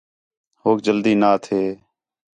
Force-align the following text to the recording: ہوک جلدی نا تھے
ہوک 0.61 0.77
جلدی 0.85 1.13
نا 1.21 1.31
تھے 1.45 1.61